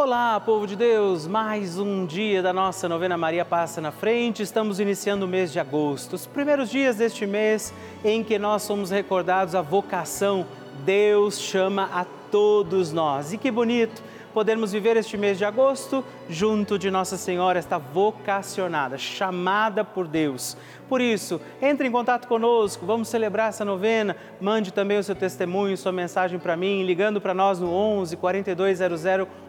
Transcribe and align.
Olá, 0.00 0.38
povo 0.38 0.64
de 0.64 0.76
Deus! 0.76 1.26
Mais 1.26 1.76
um 1.76 2.06
dia 2.06 2.40
da 2.40 2.52
nossa 2.52 2.88
novena 2.88 3.18
Maria 3.18 3.44
Passa 3.44 3.80
na 3.80 3.90
Frente. 3.90 4.44
Estamos 4.44 4.78
iniciando 4.78 5.24
o 5.24 5.28
mês 5.28 5.52
de 5.52 5.58
agosto, 5.58 6.12
os 6.12 6.24
primeiros 6.24 6.70
dias 6.70 6.94
deste 6.94 7.26
mês 7.26 7.74
em 8.04 8.22
que 8.22 8.38
nós 8.38 8.62
somos 8.62 8.92
recordados 8.92 9.56
a 9.56 9.60
vocação. 9.60 10.46
Deus 10.84 11.40
chama 11.40 11.90
a 11.92 12.06
todos 12.30 12.92
nós. 12.92 13.32
E 13.32 13.38
que 13.38 13.50
bonito! 13.50 14.00
podermos 14.32 14.70
viver 14.70 14.96
este 14.96 15.16
mês 15.16 15.36
de 15.36 15.44
agosto 15.44 16.04
junto 16.28 16.78
de 16.78 16.92
Nossa 16.92 17.16
Senhora, 17.16 17.58
esta 17.58 17.76
vocacionada, 17.76 18.96
chamada 18.96 19.82
por 19.82 20.06
Deus. 20.06 20.56
Por 20.88 21.00
isso, 21.00 21.40
entre 21.60 21.88
em 21.88 21.90
contato 21.90 22.28
conosco, 22.28 22.86
vamos 22.86 23.08
celebrar 23.08 23.48
essa 23.48 23.64
novena. 23.64 24.16
Mande 24.40 24.72
também 24.72 24.96
o 24.96 25.02
seu 25.02 25.16
testemunho, 25.16 25.76
sua 25.76 25.90
mensagem 25.90 26.38
para 26.38 26.56
mim, 26.56 26.84
ligando 26.84 27.20
para 27.20 27.34
nós 27.34 27.58
no 27.58 27.72
11 27.72 28.16
4200 28.16 29.04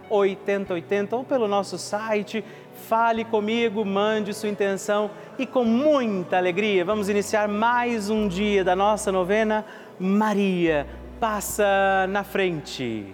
8080 0.09 1.15
ou 1.15 1.23
pelo 1.23 1.47
nosso 1.47 1.77
site. 1.77 2.43
Fale 2.87 3.25
comigo, 3.25 3.83
mande 3.85 4.33
sua 4.33 4.49
intenção 4.49 5.11
e 5.37 5.45
com 5.45 5.63
muita 5.63 6.37
alegria 6.37 6.83
vamos 6.85 7.09
iniciar 7.09 7.47
mais 7.47 8.09
um 8.09 8.27
dia 8.27 8.63
da 8.63 8.75
nossa 8.75 9.11
novena. 9.11 9.65
Maria 9.99 10.87
passa 11.19 12.07
na 12.07 12.23
frente. 12.23 13.13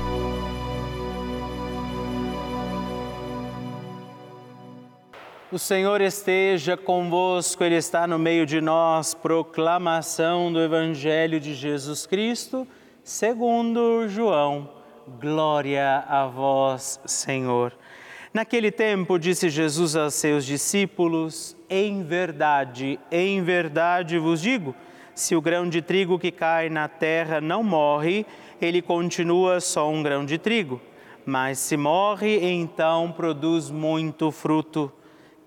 O 5.51 5.59
Senhor 5.59 5.99
esteja 5.99 6.77
convosco, 6.77 7.61
Ele 7.61 7.75
está 7.75 8.07
no 8.07 8.17
meio 8.17 8.45
de 8.45 8.61
nós. 8.61 9.13
Proclamação 9.13 10.49
do 10.49 10.61
Evangelho 10.61 11.41
de 11.41 11.53
Jesus 11.53 12.05
Cristo, 12.05 12.65
segundo 13.03 14.07
João. 14.07 14.69
Glória 15.19 16.05
a 16.07 16.25
vós, 16.25 17.01
Senhor. 17.05 17.73
Naquele 18.33 18.71
tempo, 18.71 19.19
disse 19.19 19.49
Jesus 19.49 19.93
aos 19.93 20.13
seus 20.13 20.45
discípulos: 20.45 21.53
Em 21.69 22.01
verdade, 22.01 22.97
em 23.11 23.43
verdade 23.43 24.17
vos 24.17 24.39
digo, 24.39 24.73
se 25.13 25.35
o 25.35 25.41
grão 25.41 25.67
de 25.67 25.81
trigo 25.81 26.17
que 26.17 26.31
cai 26.31 26.69
na 26.69 26.87
terra 26.87 27.41
não 27.41 27.61
morre, 27.61 28.25
ele 28.61 28.81
continua 28.81 29.59
só 29.59 29.89
um 29.89 30.01
grão 30.01 30.23
de 30.23 30.37
trigo. 30.37 30.79
Mas 31.25 31.59
se 31.59 31.75
morre, 31.75 32.39
então 32.41 33.11
produz 33.11 33.69
muito 33.69 34.31
fruto. 34.31 34.89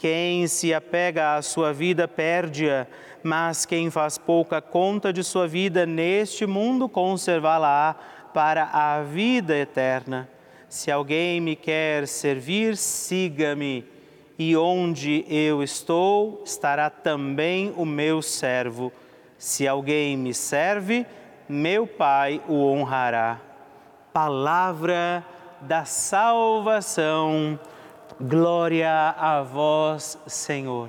Quem 0.04 0.46
se 0.46 0.74
apega 0.74 1.34
à 1.34 1.40
sua 1.40 1.72
vida 1.72 2.06
perde-a, 2.06 2.86
mas 3.22 3.64
quem 3.64 3.88
faz 3.90 4.18
pouca 4.18 4.60
conta 4.60 5.10
de 5.10 5.24
sua 5.24 5.48
vida 5.48 5.86
neste 5.86 6.44
mundo 6.44 6.90
conservá-la 6.90 7.96
para 8.34 8.64
a 8.64 9.02
vida 9.02 9.56
eterna. 9.56 10.28
Se 10.68 10.90
alguém 10.90 11.40
me 11.40 11.56
quer 11.56 12.06
servir, 12.06 12.76
siga-me, 12.76 13.82
e 14.38 14.54
onde 14.54 15.24
eu 15.26 15.62
estou, 15.62 16.42
estará 16.44 16.90
também 16.90 17.72
o 17.74 17.86
meu 17.86 18.20
servo. 18.20 18.92
Se 19.38 19.66
alguém 19.66 20.18
me 20.18 20.34
serve, 20.34 21.06
meu 21.48 21.86
Pai 21.86 22.42
o 22.46 22.66
honrará. 22.66 23.40
Palavra 24.12 25.24
da 25.62 25.86
salvação. 25.86 27.58
Glória 28.20 29.12
a 29.18 29.42
vós, 29.42 30.16
Senhor. 30.28 30.88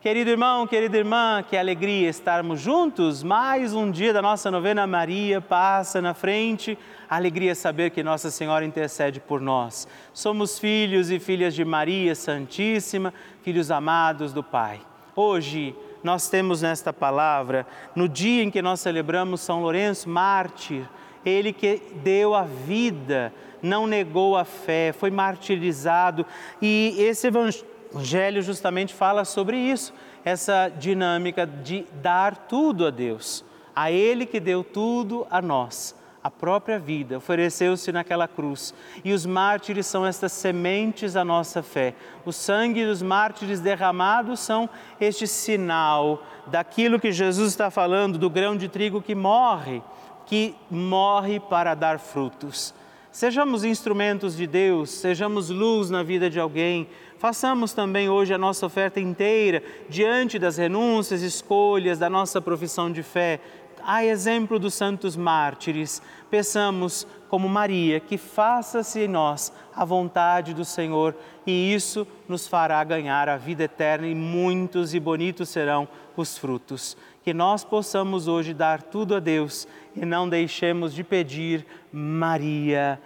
Querido 0.00 0.30
irmão, 0.30 0.66
querida 0.66 0.96
irmã, 0.96 1.44
que 1.46 1.58
alegria 1.58 2.08
estarmos 2.08 2.58
juntos. 2.58 3.22
Mais 3.22 3.74
um 3.74 3.90
dia 3.90 4.14
da 4.14 4.22
nossa 4.22 4.50
novena 4.50 4.86
Maria 4.86 5.42
passa 5.42 6.00
na 6.00 6.14
frente. 6.14 6.78
Alegria 7.08 7.54
saber 7.54 7.90
que 7.90 8.02
Nossa 8.02 8.30
Senhora 8.30 8.64
intercede 8.64 9.20
por 9.20 9.42
nós. 9.42 9.86
Somos 10.14 10.58
filhos 10.58 11.10
e 11.10 11.18
filhas 11.18 11.54
de 11.54 11.66
Maria 11.66 12.14
Santíssima, 12.14 13.12
filhos 13.42 13.70
amados 13.70 14.32
do 14.32 14.42
Pai. 14.42 14.80
Hoje 15.14 15.76
nós 16.02 16.30
temos 16.30 16.62
nesta 16.62 16.94
palavra, 16.94 17.66
no 17.94 18.08
dia 18.08 18.42
em 18.42 18.50
que 18.50 18.62
nós 18.62 18.80
celebramos 18.80 19.42
São 19.42 19.60
Lourenço, 19.60 20.08
mártir, 20.08 20.88
ele 21.24 21.52
que 21.52 21.80
deu 22.02 22.34
a 22.34 22.42
vida 22.42 23.32
não 23.64 23.86
negou 23.86 24.36
a 24.36 24.44
fé, 24.44 24.92
foi 24.92 25.10
martirizado. 25.10 26.24
E 26.60 26.94
esse 26.98 27.28
evangelho 27.28 28.42
justamente 28.42 28.92
fala 28.92 29.24
sobre 29.24 29.56
isso, 29.56 29.92
essa 30.24 30.68
dinâmica 30.68 31.46
de 31.46 31.86
dar 32.02 32.36
tudo 32.36 32.86
a 32.86 32.90
Deus, 32.90 33.44
a 33.74 33.90
Ele 33.90 34.26
que 34.26 34.38
deu 34.38 34.62
tudo 34.62 35.26
a 35.30 35.40
nós, 35.42 35.94
a 36.22 36.30
própria 36.30 36.78
vida, 36.78 37.18
ofereceu-se 37.18 37.92
naquela 37.92 38.26
cruz. 38.26 38.74
E 39.04 39.12
os 39.12 39.26
mártires 39.26 39.86
são 39.86 40.06
estas 40.06 40.32
sementes 40.32 41.12
da 41.12 41.24
nossa 41.24 41.62
fé. 41.62 41.94
O 42.24 42.32
sangue 42.32 42.86
dos 42.86 43.02
mártires 43.02 43.60
derramados 43.60 44.40
são 44.40 44.68
este 44.98 45.26
sinal 45.26 46.22
daquilo 46.46 47.00
que 47.00 47.12
Jesus 47.12 47.50
está 47.50 47.70
falando, 47.70 48.18
do 48.18 48.30
grão 48.30 48.56
de 48.56 48.68
trigo 48.68 49.02
que 49.02 49.14
morre, 49.14 49.82
que 50.26 50.54
morre 50.70 51.38
para 51.40 51.74
dar 51.74 51.98
frutos. 51.98 52.74
Sejamos 53.10 53.64
instrumentos 53.64 54.36
de 54.36 54.46
Deus, 54.46 54.90
sejamos 54.90 55.48
luz 55.48 55.88
na 55.88 56.02
vida 56.02 56.28
de 56.28 56.40
alguém. 56.40 56.88
Façamos 57.18 57.72
também 57.72 58.08
hoje 58.08 58.34
a 58.34 58.38
nossa 58.38 58.66
oferta 58.66 58.98
inteira 58.98 59.62
diante 59.88 60.38
das 60.38 60.56
renúncias, 60.56 61.22
escolhas 61.22 61.98
da 61.98 62.10
nossa 62.10 62.40
profissão 62.40 62.90
de 62.90 63.02
fé 63.02 63.40
a 63.86 64.04
exemplo 64.04 64.58
dos 64.58 64.74
santos 64.74 65.14
mártires, 65.14 66.00
peçamos, 66.30 67.06
como 67.28 67.48
Maria, 67.48 68.00
que 68.00 68.16
faça-se 68.16 69.00
em 69.00 69.08
nós 69.08 69.52
a 69.74 69.84
vontade 69.84 70.54
do 70.54 70.64
Senhor 70.64 71.14
e 71.46 71.74
isso 71.74 72.06
nos 72.28 72.46
fará 72.46 72.82
ganhar 72.82 73.28
a 73.28 73.36
vida 73.36 73.64
eterna 73.64 74.06
e 74.06 74.14
muitos 74.14 74.94
e 74.94 75.00
bonitos 75.00 75.50
serão 75.50 75.86
os 76.16 76.38
frutos. 76.38 76.96
Que 77.24 77.32
nós 77.32 77.64
possamos 77.64 78.28
hoje 78.28 78.52
dar 78.52 78.82
tudo 78.82 79.14
a 79.14 79.18
Deus 79.18 79.66
e 79.96 80.04
não 80.04 80.28
deixemos 80.28 80.92
de 80.92 81.02
pedir, 81.02 81.64
Maria, 81.90 83.00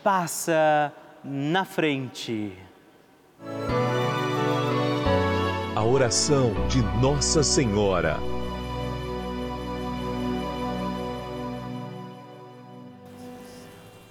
passa 0.00 0.92
na 1.24 1.64
frente. 1.64 2.52
A 5.74 5.82
oração 5.82 6.52
de 6.68 6.82
Nossa 7.02 7.42
Senhora. 7.42 8.16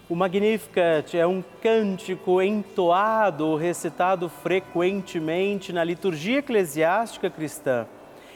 O 0.09 0.15
Magnificat 0.15 1.15
é 1.15 1.25
um 1.25 1.41
cântico 1.61 2.41
entoado 2.41 3.47
ou 3.47 3.55
recitado 3.55 4.27
frequentemente 4.27 5.71
na 5.71 5.85
liturgia 5.85 6.39
eclesiástica 6.39 7.29
cristã. 7.29 7.87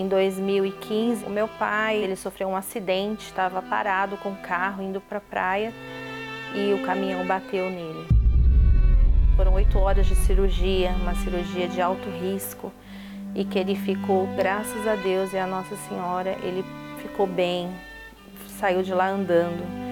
Em 0.00 0.08
2015, 0.08 1.26
o 1.26 1.28
meu 1.28 1.46
pai 1.46 1.98
ele 1.98 2.16
sofreu 2.16 2.48
um 2.48 2.56
acidente, 2.56 3.26
estava 3.26 3.60
parado 3.60 4.16
com 4.16 4.30
o 4.30 4.36
carro 4.36 4.82
indo 4.82 4.98
para 4.98 5.18
a 5.18 5.20
praia 5.20 5.74
e 6.54 6.72
o 6.72 6.82
caminhão 6.86 7.26
bateu 7.26 7.68
nele. 7.68 8.08
Foram 9.36 9.52
oito 9.52 9.78
horas 9.78 10.06
de 10.06 10.14
cirurgia, 10.14 10.88
uma 11.02 11.14
cirurgia 11.16 11.68
de 11.68 11.82
alto 11.82 12.08
risco, 12.08 12.72
e 13.34 13.44
que 13.44 13.58
ele 13.58 13.76
ficou, 13.76 14.26
graças 14.28 14.88
a 14.88 14.94
Deus 14.94 15.34
e 15.34 15.36
a 15.36 15.46
Nossa 15.46 15.76
Senhora, 15.86 16.30
ele 16.42 16.64
ficou 17.02 17.26
bem, 17.26 17.70
saiu 18.58 18.82
de 18.82 18.94
lá 18.94 19.06
andando. 19.06 19.89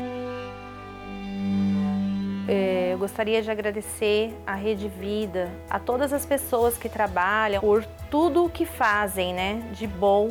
É, 2.50 2.94
eu 2.94 2.98
gostaria 2.98 3.42
de 3.42 3.50
agradecer 3.50 4.34
à 4.46 4.54
Rede 4.54 4.88
Vida, 4.88 5.50
a 5.68 5.78
todas 5.78 6.14
as 6.14 6.24
pessoas 6.24 6.78
que 6.78 6.88
trabalham 6.88 7.60
por 7.60 7.84
tudo 8.10 8.46
o 8.46 8.48
que 8.48 8.64
fazem, 8.64 9.34
né, 9.34 9.62
de 9.72 9.86
bom 9.86 10.30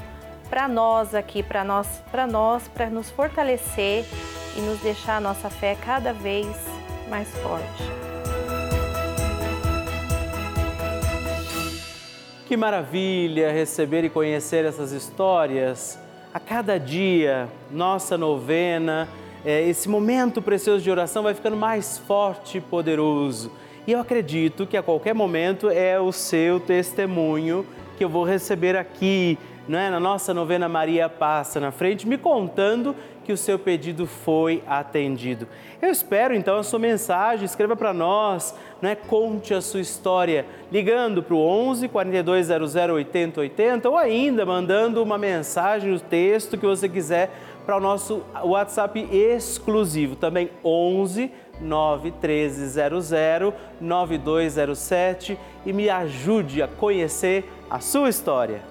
para 0.49 0.67
nós 0.67 1.13
aqui, 1.13 1.43
para 1.43 1.63
nós, 1.63 2.01
para 2.09 2.25
nós, 2.25 2.67
para 2.69 2.89
nos 2.89 3.11
fortalecer 3.11 4.03
e 4.57 4.61
nos 4.61 4.79
deixar 4.79 5.17
a 5.17 5.19
nossa 5.19 5.47
fé 5.47 5.77
cada 5.79 6.11
vez 6.11 6.47
mais 7.07 7.29
forte. 7.37 7.83
Que 12.47 12.57
maravilha 12.57 13.51
receber 13.51 14.03
e 14.05 14.09
conhecer 14.09 14.65
essas 14.65 14.91
histórias. 14.91 15.99
a 16.33 16.39
cada 16.39 16.79
dia, 16.79 17.47
nossa 17.71 18.17
novena, 18.17 19.07
é, 19.47 19.63
esse 19.63 19.87
momento 19.87 20.41
precioso 20.41 20.83
de 20.83 20.91
oração 20.91 21.23
vai 21.23 21.33
ficando 21.33 21.55
mais 21.55 21.97
forte 21.97 22.57
e 22.57 22.61
poderoso. 22.61 23.49
E 23.87 23.93
eu 23.93 23.99
acredito 24.01 24.67
que 24.67 24.75
a 24.75 24.83
qualquer 24.83 25.15
momento 25.15 25.69
é 25.69 25.97
o 25.97 26.11
seu 26.11 26.59
testemunho 26.59 27.65
que 27.97 28.03
eu 28.03 28.09
vou 28.09 28.25
receber 28.25 28.75
aqui, 28.75 29.37
não 29.65 29.79
é? 29.79 29.89
na 29.89 30.01
nossa 30.01 30.33
novena 30.33 30.67
Maria 30.67 31.07
Passa 31.07 31.61
na 31.61 31.71
frente, 31.71 32.05
me 32.05 32.17
contando 32.17 32.93
que 33.23 33.31
o 33.31 33.37
seu 33.37 33.57
pedido 33.57 34.05
foi 34.05 34.61
atendido. 34.67 35.47
Eu 35.81 35.91
espero 35.91 36.33
então 36.33 36.57
a 36.57 36.63
sua 36.63 36.79
mensagem, 36.79 37.45
escreva 37.45 37.75
para 37.75 37.93
nós, 37.93 38.53
né? 38.81 38.95
conte 38.95 39.53
a 39.53 39.61
sua 39.61 39.79
história, 39.79 40.45
ligando 40.69 41.23
para 41.23 41.35
o 41.35 41.39
11 41.39 41.87
4200 41.87 42.75
8080 42.75 43.89
ou 43.89 43.97
ainda 43.97 44.45
mandando 44.45 45.01
uma 45.01 45.17
mensagem, 45.17 45.93
o 45.93 45.99
texto 46.01 46.57
que 46.57 46.65
você 46.65 46.89
quiser 46.89 47.31
para 47.67 47.75
o 47.75 47.81
nosso 47.81 48.23
WhatsApp 48.45 48.97
exclusivo, 49.11 50.15
também 50.15 50.49
11 50.63 51.29
91300 51.59 53.11
9207 53.81 55.37
e 55.65 55.73
me 55.73 55.89
ajude 55.89 56.61
a 56.61 56.67
conhecer 56.69 57.43
a 57.69 57.81
sua 57.81 58.07
história. 58.07 58.61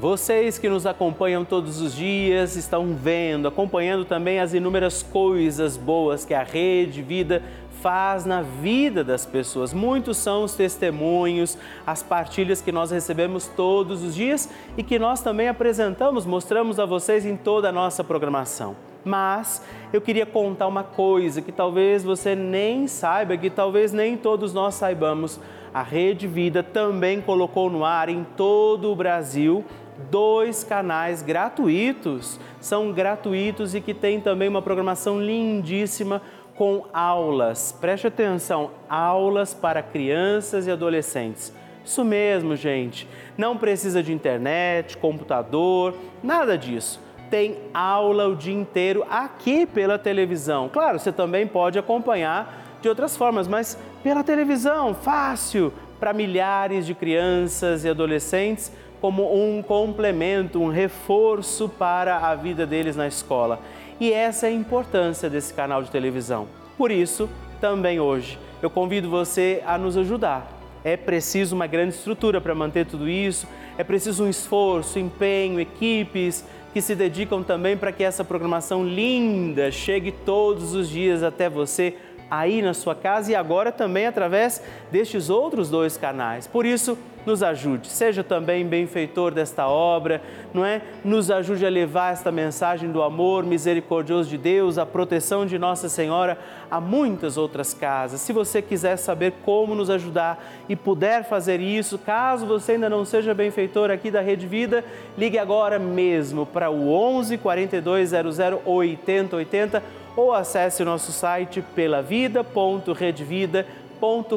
Vocês 0.00 0.56
que 0.56 0.66
nos 0.66 0.86
acompanham 0.86 1.44
todos 1.44 1.78
os 1.82 1.94
dias 1.94 2.56
estão 2.56 2.94
vendo, 2.94 3.46
acompanhando 3.46 4.06
também 4.06 4.40
as 4.40 4.54
inúmeras 4.54 5.02
coisas 5.02 5.76
boas 5.76 6.24
que 6.24 6.32
a 6.32 6.42
Rede 6.42 7.02
Vida 7.02 7.42
faz 7.82 8.24
na 8.24 8.42
vida 8.42 9.02
das 9.02 9.26
pessoas. 9.26 9.74
Muitos 9.74 10.16
são 10.16 10.44
os 10.44 10.54
testemunhos, 10.54 11.58
as 11.84 12.00
partilhas 12.00 12.62
que 12.62 12.70
nós 12.70 12.92
recebemos 12.92 13.48
todos 13.48 14.04
os 14.04 14.14
dias 14.14 14.48
e 14.76 14.84
que 14.84 15.00
nós 15.00 15.20
também 15.20 15.48
apresentamos, 15.48 16.24
mostramos 16.24 16.78
a 16.78 16.86
vocês 16.86 17.26
em 17.26 17.36
toda 17.36 17.68
a 17.68 17.72
nossa 17.72 18.04
programação. 18.04 18.76
Mas 19.04 19.60
eu 19.92 20.00
queria 20.00 20.24
contar 20.24 20.68
uma 20.68 20.84
coisa 20.84 21.42
que 21.42 21.50
talvez 21.50 22.04
você 22.04 22.36
nem 22.36 22.86
saiba, 22.86 23.36
que 23.36 23.50
talvez 23.50 23.92
nem 23.92 24.16
todos 24.16 24.54
nós 24.54 24.76
saibamos. 24.76 25.40
A 25.74 25.82
Rede 25.82 26.28
Vida 26.28 26.62
também 26.62 27.20
colocou 27.20 27.68
no 27.68 27.84
ar 27.84 28.08
em 28.08 28.24
todo 28.36 28.92
o 28.92 28.94
Brasil 28.94 29.64
dois 30.10 30.64
canais 30.64 31.22
gratuitos, 31.22 32.38
são 32.60 32.92
gratuitos 32.92 33.74
e 33.74 33.80
que 33.80 33.94
tem 33.94 34.20
também 34.20 34.48
uma 34.48 34.62
programação 34.62 35.20
lindíssima 35.20 36.22
com 36.56 36.84
aulas. 36.92 37.72
Preste 37.80 38.06
atenção, 38.06 38.70
aulas 38.88 39.54
para 39.54 39.82
crianças 39.82 40.66
e 40.66 40.70
adolescentes. 40.70 41.52
Isso 41.84 42.04
mesmo, 42.04 42.54
gente. 42.54 43.08
Não 43.36 43.56
precisa 43.56 44.02
de 44.02 44.12
internet, 44.12 44.96
computador, 44.96 45.94
nada 46.22 46.56
disso. 46.56 47.00
Tem 47.30 47.58
aula 47.72 48.28
o 48.28 48.36
dia 48.36 48.54
inteiro 48.54 49.04
aqui 49.10 49.66
pela 49.66 49.98
televisão. 49.98 50.68
Claro, 50.68 50.98
você 50.98 51.10
também 51.10 51.46
pode 51.46 51.78
acompanhar 51.78 52.78
de 52.80 52.88
outras 52.88 53.16
formas, 53.16 53.48
mas 53.48 53.78
pela 54.02 54.22
televisão, 54.22 54.94
fácil 54.94 55.72
para 55.98 56.12
milhares 56.12 56.84
de 56.84 56.94
crianças 56.94 57.84
e 57.84 57.88
adolescentes, 57.88 58.72
como 59.00 59.34
um 59.34 59.62
complemento, 59.62 60.60
um 60.60 60.68
reforço 60.68 61.68
para 61.68 62.18
a 62.18 62.34
vida 62.34 62.66
deles 62.66 62.96
na 62.96 63.06
escola. 63.06 63.60
E 64.02 64.12
essa 64.12 64.48
é 64.48 64.50
a 64.50 64.52
importância 64.52 65.30
desse 65.30 65.54
canal 65.54 65.80
de 65.80 65.88
televisão. 65.88 66.48
Por 66.76 66.90
isso, 66.90 67.30
também 67.60 68.00
hoje, 68.00 68.36
eu 68.60 68.68
convido 68.68 69.08
você 69.08 69.62
a 69.64 69.78
nos 69.78 69.96
ajudar. 69.96 70.50
É 70.82 70.96
preciso 70.96 71.54
uma 71.54 71.68
grande 71.68 71.94
estrutura 71.94 72.40
para 72.40 72.52
manter 72.52 72.84
tudo 72.84 73.08
isso, 73.08 73.46
é 73.78 73.84
preciso 73.84 74.24
um 74.24 74.28
esforço, 74.28 74.98
empenho, 74.98 75.60
equipes 75.60 76.44
que 76.72 76.82
se 76.82 76.96
dedicam 76.96 77.44
também 77.44 77.76
para 77.76 77.92
que 77.92 78.02
essa 78.02 78.24
programação 78.24 78.84
linda 78.84 79.70
chegue 79.70 80.10
todos 80.10 80.74
os 80.74 80.88
dias 80.88 81.22
até 81.22 81.48
você 81.48 81.94
aí 82.28 82.60
na 82.60 82.74
sua 82.74 82.96
casa 82.96 83.30
e 83.30 83.36
agora 83.36 83.70
também 83.70 84.06
através 84.06 84.60
destes 84.90 85.30
outros 85.30 85.70
dois 85.70 85.96
canais. 85.96 86.48
Por 86.48 86.66
isso, 86.66 86.98
nos 87.24 87.42
ajude, 87.42 87.88
seja 87.88 88.24
também 88.24 88.66
benfeitor 88.66 89.32
desta 89.32 89.68
obra, 89.68 90.20
não 90.52 90.64
é? 90.64 90.82
Nos 91.04 91.30
ajude 91.30 91.64
a 91.64 91.68
levar 91.68 92.12
esta 92.12 92.32
mensagem 92.32 92.90
do 92.90 93.02
amor 93.02 93.44
misericordioso 93.44 94.28
de 94.28 94.38
Deus, 94.38 94.78
a 94.78 94.86
proteção 94.86 95.46
de 95.46 95.58
Nossa 95.58 95.88
Senhora 95.88 96.38
a 96.70 96.80
muitas 96.80 97.36
outras 97.36 97.74
casas. 97.74 98.20
Se 98.20 98.32
você 98.32 98.62
quiser 98.62 98.96
saber 98.96 99.34
como 99.44 99.74
nos 99.74 99.90
ajudar 99.90 100.42
e 100.68 100.76
puder 100.76 101.24
fazer 101.24 101.60
isso, 101.60 101.98
caso 101.98 102.46
você 102.46 102.72
ainda 102.72 102.88
não 102.88 103.04
seja 103.04 103.34
benfeitor 103.34 103.90
aqui 103.90 104.10
da 104.10 104.20
Rede 104.20 104.46
Vida, 104.46 104.84
ligue 105.18 105.38
agora 105.38 105.78
mesmo 105.78 106.46
para 106.46 106.70
o 106.70 106.90
11 106.90 107.36
4200 107.38 108.38
8080 108.64 109.82
ou 110.16 110.32
acesse 110.32 110.82
o 110.82 110.86
nosso 110.86 111.12
site 111.12 111.62
pelavida.redvida.com 111.74 113.81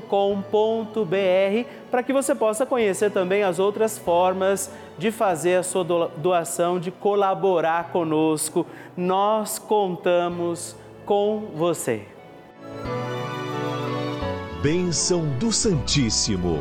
com.br 0.02 1.68
para 1.90 2.04
que 2.04 2.14
você 2.14 2.36
possa 2.36 2.66
conhecer 2.66 3.10
também 3.10 3.42
as 3.42 3.58
outras 3.58 3.98
formas 3.98 4.72
de 4.98 5.12
fazer 5.12 5.56
a 5.56 5.64
sua 5.64 5.84
doação, 5.84 6.80
de 6.80 6.92
colaborar 6.92 7.92
conosco. 7.92 8.66
Nós 8.96 9.58
contamos 9.58 10.76
com 11.06 11.48
você. 11.56 12.04
Bênção 14.62 15.26
do 15.40 15.52
Santíssimo. 15.52 16.60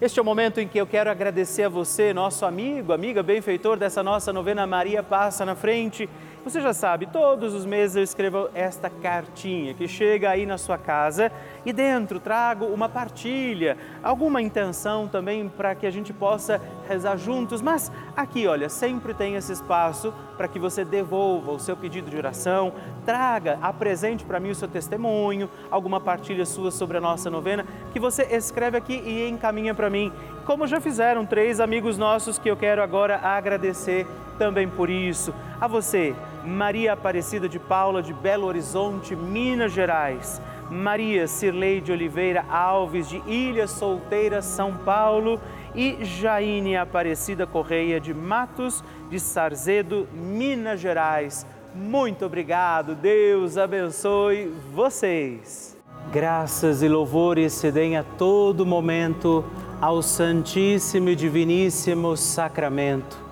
Este 0.00 0.18
é 0.18 0.22
o 0.22 0.24
momento 0.24 0.58
em 0.58 0.66
que 0.66 0.80
eu 0.80 0.84
quero 0.84 1.08
agradecer 1.08 1.62
a 1.62 1.68
você, 1.68 2.12
nosso 2.12 2.44
amigo, 2.44 2.92
amiga, 2.92 3.22
benfeitor 3.22 3.76
dessa 3.76 4.02
nossa 4.02 4.32
novena 4.32 4.66
Maria 4.66 5.00
Passa 5.00 5.44
na 5.44 5.54
Frente 5.54 6.08
você 6.44 6.60
já 6.60 6.72
sabe, 6.72 7.06
todos 7.06 7.54
os 7.54 7.64
meses 7.64 7.96
eu 7.96 8.02
escrevo 8.02 8.50
esta 8.52 8.90
cartinha 8.90 9.74
que 9.74 9.86
chega 9.86 10.30
aí 10.30 10.44
na 10.44 10.58
sua 10.58 10.76
casa 10.76 11.30
e 11.64 11.72
dentro 11.72 12.18
trago 12.18 12.66
uma 12.66 12.88
partilha, 12.88 13.76
alguma 14.02 14.42
intenção 14.42 15.06
também 15.06 15.48
para 15.48 15.74
que 15.74 15.86
a 15.86 15.90
gente 15.90 16.12
possa 16.12 16.60
rezar 16.88 17.16
juntos. 17.16 17.62
Mas 17.62 17.92
aqui, 18.16 18.46
olha, 18.46 18.68
sempre 18.68 19.14
tem 19.14 19.36
esse 19.36 19.52
espaço 19.52 20.12
para 20.36 20.48
que 20.48 20.58
você 20.58 20.84
devolva 20.84 21.52
o 21.52 21.60
seu 21.60 21.76
pedido 21.76 22.10
de 22.10 22.16
oração, 22.16 22.72
traga, 23.06 23.58
apresente 23.62 24.24
para 24.24 24.40
mim 24.40 24.50
o 24.50 24.54
seu 24.54 24.66
testemunho, 24.66 25.48
alguma 25.70 26.00
partilha 26.00 26.44
sua 26.44 26.72
sobre 26.72 26.98
a 26.98 27.00
nossa 27.00 27.30
novena, 27.30 27.64
que 27.92 28.00
você 28.00 28.24
escreve 28.24 28.76
aqui 28.76 28.94
e 28.94 29.28
encaminha 29.28 29.74
para 29.74 29.88
mim. 29.88 30.12
Como 30.44 30.66
já 30.66 30.80
fizeram 30.80 31.24
três 31.24 31.60
amigos 31.60 31.96
nossos 31.96 32.38
que 32.38 32.50
eu 32.50 32.56
quero 32.56 32.82
agora 32.82 33.20
agradecer 33.22 34.06
também 34.38 34.68
por 34.68 34.90
isso. 34.90 35.32
A 35.60 35.68
você, 35.68 36.16
Maria 36.44 36.92
Aparecida 36.92 37.48
de 37.48 37.58
Paula 37.58 38.02
de 38.02 38.12
Belo 38.12 38.46
Horizonte, 38.46 39.14
Minas 39.14 39.72
Gerais. 39.72 40.40
Maria 40.70 41.26
Cirlei 41.26 41.82
de 41.82 41.92
Oliveira 41.92 42.46
Alves 42.48 43.06
de 43.06 43.18
Ilha 43.26 43.66
Solteira, 43.66 44.40
São 44.40 44.74
Paulo 44.74 45.38
e 45.74 46.02
Jaine 46.02 46.76
Aparecida 46.76 47.46
Correia 47.46 48.00
de 48.00 48.14
Matos 48.14 48.82
de 49.10 49.20
Sarzedo, 49.20 50.08
Minas 50.12 50.80
Gerais. 50.80 51.46
Muito 51.74 52.24
obrigado, 52.24 52.94
Deus 52.94 53.58
abençoe 53.58 54.50
vocês. 54.74 55.76
Graças 56.10 56.82
e 56.82 56.88
louvores 56.88 57.52
se 57.52 57.70
deem 57.70 57.96
a 57.96 58.02
todo 58.02 58.66
momento 58.66 59.44
ao 59.80 60.02
Santíssimo 60.02 61.10
e 61.10 61.16
Diviníssimo 61.16 62.16
Sacramento. 62.16 63.31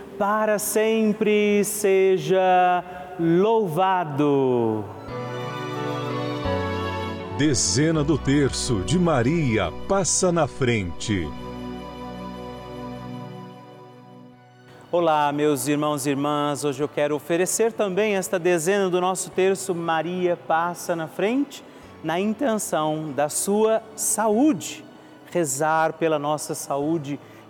para 0.21 0.59
sempre 0.59 1.63
seja 1.65 2.83
louvado. 3.19 4.85
Dezena 7.39 8.03
do 8.03 8.19
terço 8.19 8.81
de 8.81 8.99
Maria 8.99 9.73
passa 9.87 10.31
na 10.31 10.45
frente. 10.45 11.27
Olá, 14.91 15.31
meus 15.31 15.67
irmãos 15.67 16.05
e 16.05 16.11
irmãs. 16.11 16.63
Hoje 16.63 16.83
eu 16.83 16.87
quero 16.87 17.15
oferecer 17.15 17.73
também 17.73 18.15
esta 18.15 18.37
dezena 18.37 18.91
do 18.91 19.01
nosso 19.01 19.31
terço 19.31 19.73
Maria 19.73 20.37
passa 20.37 20.95
na 20.95 21.07
frente, 21.07 21.63
na 22.03 22.19
intenção 22.19 23.11
da 23.11 23.27
sua 23.27 23.81
saúde, 23.95 24.85
rezar 25.31 25.93
pela 25.93 26.19
nossa 26.19 26.53
saúde 26.53 27.19